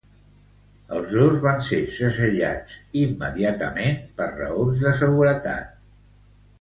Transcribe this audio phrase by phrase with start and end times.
[0.99, 5.81] Els dos van ser segellats immediatament per raons de seguretat.